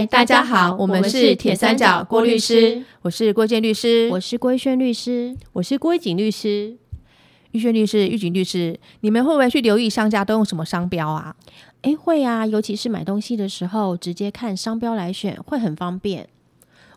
[0.00, 6.78] 嗨，大家好，我们是铁三角郭律师，我是郭建律师，我是郭轩律师，我是郭景律师。
[7.50, 11.36] 玉轩律师、玉景律师，你们会不会去留意商家都用什么商标啊？
[11.82, 16.26] 诶，会啊，尤其是买东西的时候，直接看商标来选，会很方便。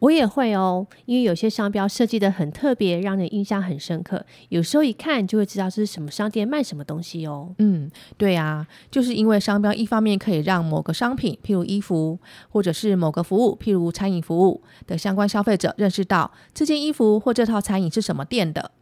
[0.00, 4.24] 我也会哦，因为有些商标设计的很特别，让人印象很深刻。
[4.50, 7.54] 有时候一看就会知道是什么商店卖什么东西哦。
[7.58, 12.18] 嗯，对啊，就是因为商标一方面可以让某个商品，譬如衣服，
[12.50, 18.72] 或者是某个服务，譬如餐饮服务的相关消费者认识到这件衣服或这套餐饮是什么店的。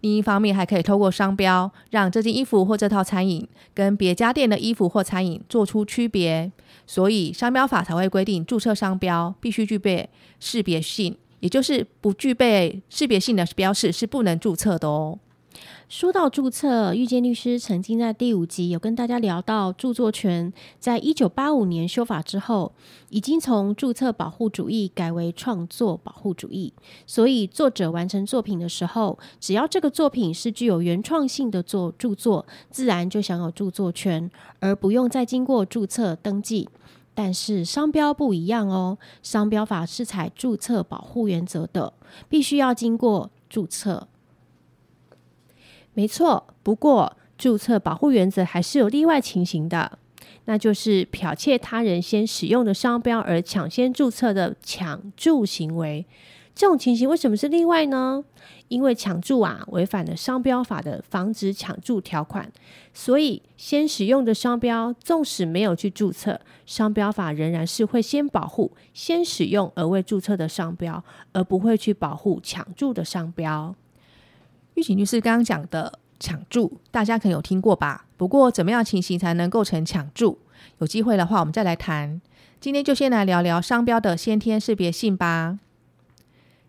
[0.00, 6.50] 另一方面，还可以透过商标，让这件衣服或这套餐饮跟别家店的衣服或餐饮做出区别。
[6.86, 15.18] 所以，商标法才会规定，注册商标必须具备识别性，也就是不具备识别性的标识是不能注册的哦。
[15.88, 22.72] 说到注册，遇见律师曾经在第五集有跟大家聊到，著作权在一九八五年修法之后，
[23.08, 26.72] 已经从注册保护主义改为创作保护主义。
[27.06, 36.68] 所以，作者完成作品的时候，只要这个作品是具有原创性的作著作，自然就享有著作权，而不用再经过注册登记。
[37.14, 41.92] 但是商标不一样哦，商标法是采注册保护原则的，
[42.28, 44.08] 必须要经过注册。
[45.96, 49.98] 没错，不过注册保护原则还是有例外情形的，
[50.44, 56.04] 那就是剽窃他人先使用的商标而抢先注册的抢注行为。
[56.54, 58.22] 这种情形为什么是例外呢？
[58.68, 62.52] 因为抢注啊违反了商标法的防止抢注条款，
[62.92, 71.02] 所以先使用的商标，纵使没有去注册，商标法仍然是会先保护先使用而未注册的商标，
[71.32, 73.74] 而不会去保护抢注的商标。
[74.76, 78.04] 玉锦律师刚刚讲的抢注，大家可能有听过吧？
[78.18, 80.38] 不过怎么样情形才能构成抢注？
[80.80, 82.20] 有机会的话，我们再来谈。
[82.60, 85.58] 今天就先来聊聊商标的先天识别性吧。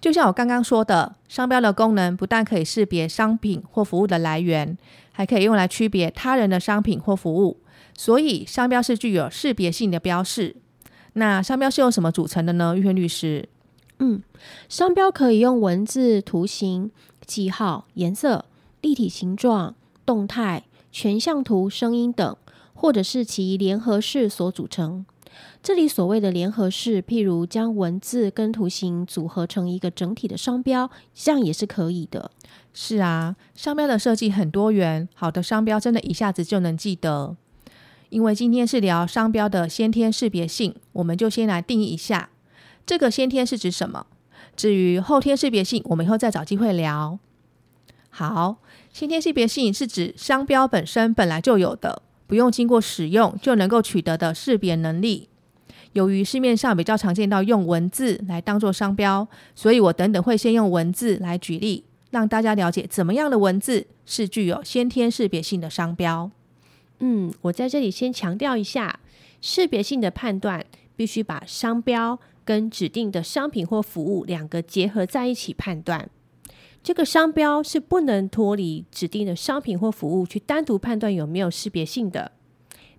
[0.00, 4.78] 就像我刚刚说的，商标的功能不但可以识别商品或服务的来源，
[5.12, 7.60] 还可以用来区别他人的商品或服务。
[7.94, 10.56] 所以，商标是具有识别性的标示。
[11.12, 12.74] 那商标是由什么组成的呢？
[12.74, 13.46] 玉轩律师，
[13.98, 14.22] 嗯，
[14.70, 16.90] 商标可以用文字、图形。
[17.30, 18.44] 记号、颜色、
[18.80, 22.36] 立体形状、动态、全像图、声音等，
[22.74, 25.06] 或者是其联合式所组成。
[25.62, 32.32] 这里所谓的联合式，譬如将文字跟图形组合成一个整体的商标，这样也是可以的。
[32.74, 37.36] 是啊，商标的设计很多元，好的商标真的一下子就能记得。
[38.08, 42.30] 因为今天是聊商标的先天识别性，我们就先来定义一下，
[42.84, 44.06] 这个先天是指什么？
[44.60, 47.18] 至于后天识别性，我们以后再找机会聊。
[48.10, 48.58] 好，
[48.92, 55.30] 先天识别性是指商标本身本来就有的，不用经过使用就能够取得的识别能力。
[55.94, 66.30] 由于市面上比较常见到用文字来当做商标，所以我等等会先用文字来举例，让大家了解怎么样的文字是具有先天识别性的商标。
[66.98, 69.00] 嗯，我在这里先强调一下，
[69.40, 70.62] 识别性的判断
[71.00, 72.20] 必须把商标。
[72.42, 76.10] 跟指定的商品或服务两个结合在一起判断，
[76.82, 82.32] 这个商标是不能脱离指定的商品或服务去单独判断有没有识别性的。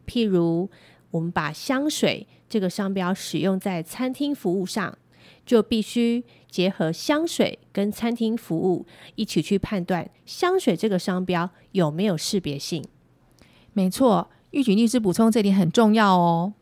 [0.08, 0.70] 譬如，
[1.10, 4.98] 我们把香水这个商标使用在餐厅服务上，
[5.46, 8.86] 就必须结合香水跟餐厅服务
[9.16, 12.82] 一起去判断香水这个商标有没有识别性。
[13.74, 16.54] 没错，玉举律师补充这点很重要哦。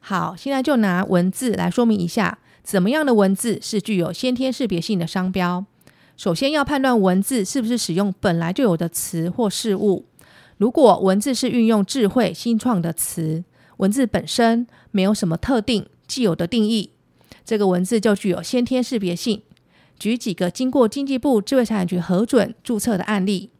[0.00, 5.64] 好，现在就拿文字来说明一下，怎么样的文字是具有先天识别性的商标。
[6.16, 10.06] 首先要判断文字是不是使用本来就有的词或事物。
[10.58, 13.44] 如果文字是运用智慧新创的词，
[13.78, 16.90] 文字本身没有什么特定既有的定义，
[17.44, 19.42] 这个文字就具有先天识别性。
[19.98, 23.50] 举几个经过经济部智慧财产局核准注册的案例，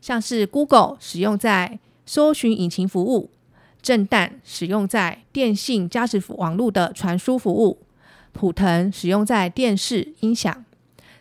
[0.00, 3.30] 像是 Google 使用在搜寻引擎服务。
[3.86, 7.78] 震旦使用在电信加时网络的传输服务，
[8.32, 10.64] 普腾使用在电视音响。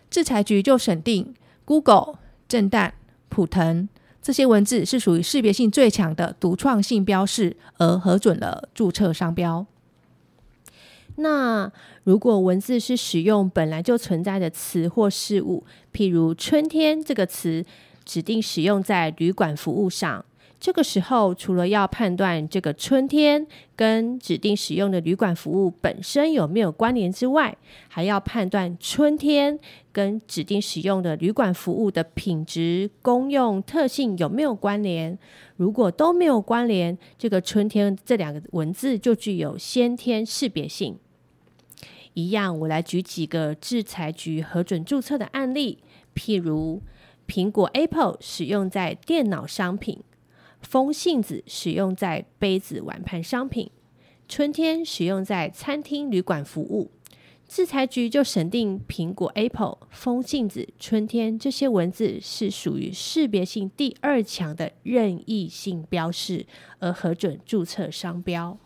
[0.09, 2.15] 制裁局就审定 Google、
[2.47, 2.93] 震旦、
[3.29, 3.87] 普腾
[4.19, 9.67] 这些文字是属于识别性最强的独创性标示，而核准了注册商标。
[11.17, 11.71] 那
[12.03, 15.63] 如果文字是使用本来就存在的词或事物，
[15.93, 17.63] 譬如“春天”这个词，
[18.03, 20.25] 指定使用在旅馆服务上。
[20.59, 27.55] 这个时候，除了要判断这个春天跟指定使用的旅馆服务本身有没有关联之外，
[27.87, 29.59] 还要判断春天
[29.91, 35.17] 跟指定使用的旅馆服务的品质、功用、特性有没有关联。
[35.57, 40.97] 如果都没有关联，这个春天这两个文字就具有先天识别性。
[42.13, 45.79] 一样，我来举几个制裁局核准注册的案例，
[46.15, 46.81] 譬如
[47.27, 49.99] 苹果 Apple 使用在电脑商品。
[50.61, 53.69] 风信子使用在杯子碗盘商品，
[54.27, 56.91] 春天使用在餐厅旅馆服务。
[57.47, 66.47] 制裁局就审定苹果 Apple、风信子、春天这些文字是属于识别性第二强的任意性标示，
[66.79, 68.57] 而核准注册商标。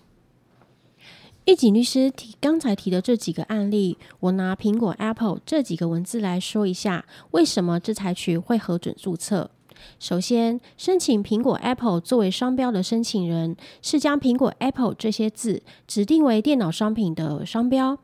[1.44, 9.52] 易景律师提刚才提的这几个案例，我拿苹果 Apple 这几个文字来说一下，为什么制裁局会核准注册。
[10.00, 17.98] 首先，申请苹果 Apple 作为商标的申请人是将苹果 Apple 这些字指定为电脑商品的商标，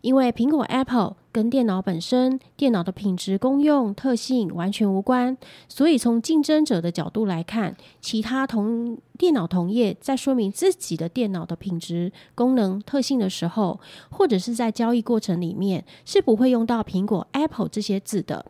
[0.00, 5.36] 因为苹果 Apple 跟电脑本身、电脑的品质、功用、特性完全无关，
[5.68, 13.78] 所以从竞争者的角度来看，其他同电脑同业在说明自己的电脑的品质、功能、特性的时候，
[14.10, 18.46] 或者是在交易过程里面，是不会用到苹果 Apple 这些字的。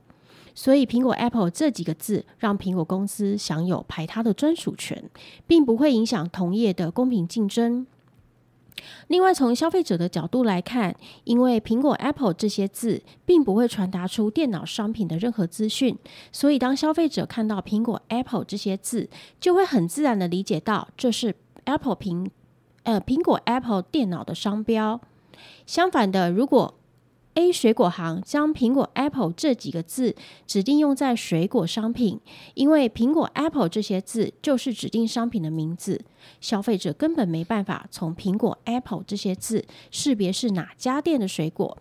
[0.56, 5.08] 所以，苹果 Apple 这几个字让苹果公司享有排他的专属权，
[5.46, 7.86] 并不会影响同业的公平竞争。
[9.08, 15.96] 另外，从消费者的角度来看，因为苹果 Apple 这些字并不会传达出电脑商品的任何资讯，
[16.32, 22.28] 所以当消费者看到苹果 Apple 这些字，就会很自然的理解到这是 Apple 苹
[22.84, 25.00] 呃苹果 Apple 电脑的商标。
[25.66, 26.74] 相反的，如果
[27.36, 30.16] A 水果行将苹果 Apple 这几个字
[30.46, 32.18] 指定用在水果商品，
[32.54, 36.00] 因为苹果 Apple 这些字就是指定商品的名字，
[36.40, 41.76] 消费者根本没办法从苹果 Apple 这些字识别是哪家店的水果，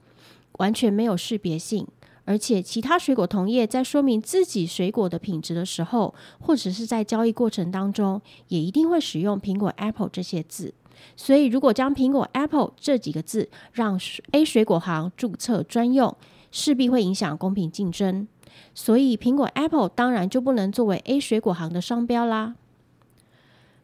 [0.57, 1.87] 完全没有识别性。
[2.25, 10.73] 而且其他水果同业在说明自己水果的品质的时候，或者是在交易过程当中，也一定会使用苹果 Apple 这些字。
[11.15, 13.99] 所以，如果将苹果 Apple 这几个字让
[14.31, 16.15] A 水果行注册专用，
[16.51, 18.27] 势必会影响公平竞争。
[18.73, 22.55] 所以，苹果 Apple 当然就不能作为 A 水果行的商标啦。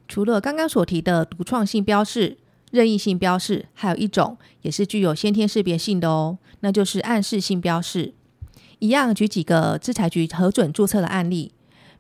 [0.08, 2.38] 除了刚刚所提的独创性标示、
[2.72, 8.14] 任意性标示，还有一种也是具有先天识别性的哦，那就是暗示性标示。
[8.80, 11.54] 一样，举几个制裁局核准注册的案例，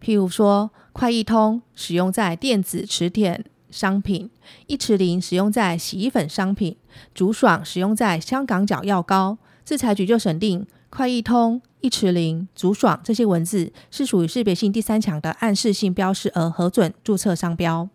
[0.04, 3.46] 譬如说，快易通使用在电子磁铁。
[3.72, 4.30] 商品
[4.68, 6.76] 一池灵使用在洗衣粉商品，
[7.16, 9.38] 竹爽使用在香港脚药膏。
[9.64, 17.88] 制裁局就审定快易通、一池灵、竹爽这些文字是属于识别性第三强的暗示性标识，而核准注册商标。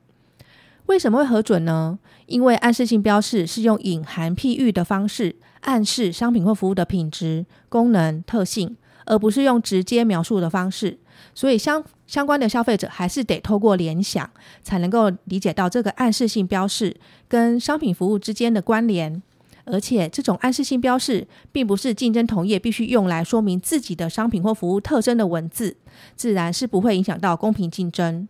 [0.87, 1.99] 为什么会核准呢？
[2.27, 10.99] 因为暗示性标示是用隐含譬喻的方式暗示商品或服务的品质、功能、特性，而不是用直接描述的方式。
[11.35, 14.29] 所以相相关的消费者还是得透过联想，
[14.63, 16.97] 才能够理解到这个暗示性标示
[17.29, 19.23] 跟商品服务之间的关联。
[19.69, 25.77] 而且这种暗示性标示，并不是竞争同业必须用来说明自己的商品或服务特征的文字，
[26.15, 28.29] 自然是不会影响到公平竞争。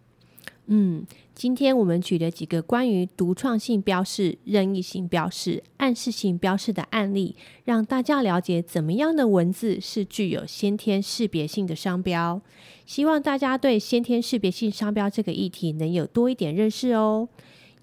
[0.66, 1.06] 嗯。
[1.34, 12.40] 今天我们举了几个关于独创性标示、任意性标示、暗示性标示的案例，让大家了解怎么样的文字是具有先天识别性的商标。
[12.86, 17.28] 希望大家对先天识别性商标这个议题能有多一点认识哦。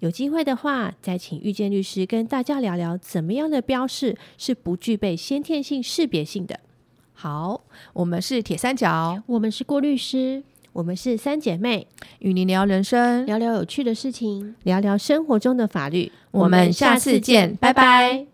[0.00, 6.58] 有机会的话，再请遇见律师跟大家聊聊怎么样的标示是不具备先天性识别性的。
[7.12, 7.62] 好，
[7.92, 10.42] 我们是铁三角，我们是郭律师。
[10.74, 11.86] 我们是三姐妹，
[12.18, 16.10] 与您聊人生，聊聊有趣的事情，聊聊生活中的法律。
[16.32, 18.33] 我们下次见，拜拜。